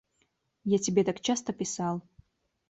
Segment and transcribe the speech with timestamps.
[0.63, 2.01] Я тебе так часто писал.